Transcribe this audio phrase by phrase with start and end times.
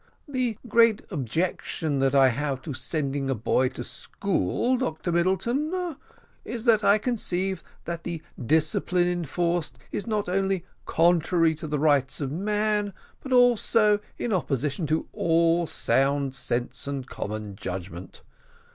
[0.27, 5.95] "The great objection that I have to sending a boy to school, Dr Middleton,
[6.43, 12.19] is, that I conceive that the discipline enforced is, not only contrary to the rights
[12.19, 18.23] of man, but also in opposition to all sound sense and common judgment.